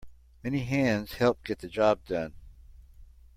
Many 0.43 0.61
hands 0.61 1.13
help 1.13 1.43
get 1.45 1.59
the 1.59 1.67
job 1.67 2.03
done. 2.07 2.33